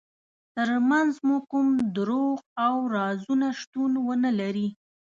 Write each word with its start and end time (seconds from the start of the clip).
ترمنځ 0.55 1.13
مو 1.25 1.37
کوم 1.51 1.67
دروغ 1.95 2.37
او 2.65 2.73
رازونه 2.95 3.47
شتون 3.59 3.91
ونلري. 4.07 4.67